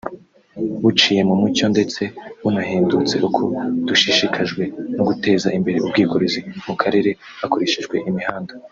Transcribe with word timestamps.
buciye 0.83 1.21
mu 1.29 1.35
mucyo 1.41 1.65
ndetse 1.73 2.01
bunahendutse[…] 2.41 3.15
Uko 3.27 3.41
dushishikajwe 3.87 4.63
no 4.95 5.03
guteza 5.09 5.47
imbere 5.57 5.77
ubwikorezi 5.79 6.39
mu 6.67 6.73
karere 6.81 7.09
hakoreshejwe 7.41 7.95
imihanda 8.09 8.53